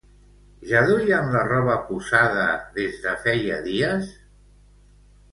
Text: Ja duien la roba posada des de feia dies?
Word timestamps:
Ja 0.69 0.79
duien 0.91 1.27
la 1.33 1.43
roba 1.49 1.75
posada 1.89 2.45
des 2.77 2.97
de 3.03 3.13
feia 3.27 3.59
dies? 3.67 4.09